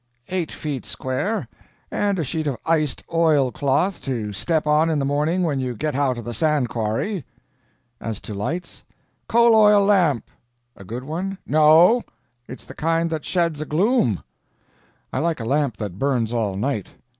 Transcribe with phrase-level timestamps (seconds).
[0.29, 1.47] "Eight feet square;
[1.91, 5.75] and a sheet of iced oil cloth to step on in the morning when you
[5.75, 7.23] get out of the sand quarry."
[7.99, 8.83] "As to lights?"
[9.29, 10.27] "Coal oil lamp."
[10.75, 12.01] "A good one?" "No.
[12.47, 14.23] It's the kind that sheds a gloom."
[15.13, 16.87] "I like a lamp that burns all night."